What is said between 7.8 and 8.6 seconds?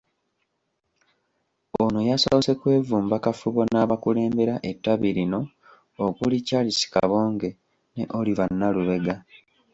ne Oliver